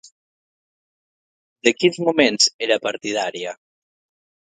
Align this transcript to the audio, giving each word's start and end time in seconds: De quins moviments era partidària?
De 1.67 1.73
quins 1.81 1.99
moviments 2.05 2.47
era 2.69 2.79
partidària? 2.87 3.55